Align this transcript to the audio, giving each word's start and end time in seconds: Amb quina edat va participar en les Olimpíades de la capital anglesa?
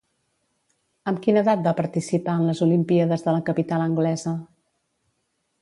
Amb 1.11 1.19
quina 1.25 1.43
edat 1.45 1.61
va 1.67 1.75
participar 1.81 2.37
en 2.39 2.49
les 2.53 2.63
Olimpíades 2.69 3.29
de 3.29 3.39
la 3.39 3.45
capital 3.51 3.87
anglesa? 3.89 4.35